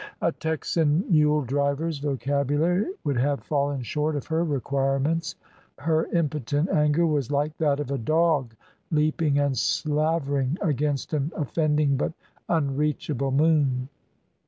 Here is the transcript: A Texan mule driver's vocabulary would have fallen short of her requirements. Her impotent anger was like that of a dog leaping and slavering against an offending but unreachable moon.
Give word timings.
A 0.19 0.31
Texan 0.31 1.05
mule 1.11 1.43
driver's 1.43 1.99
vocabulary 1.99 2.87
would 3.03 3.17
have 3.17 3.43
fallen 3.43 3.83
short 3.83 4.15
of 4.15 4.25
her 4.25 4.43
requirements. 4.43 5.35
Her 5.77 6.07
impotent 6.07 6.69
anger 6.69 7.05
was 7.05 7.29
like 7.29 7.55
that 7.59 7.79
of 7.79 7.91
a 7.91 7.99
dog 7.99 8.55
leaping 8.89 9.37
and 9.37 9.55
slavering 9.55 10.57
against 10.59 11.13
an 11.13 11.31
offending 11.35 11.97
but 11.97 12.13
unreachable 12.49 13.29
moon. 13.29 13.89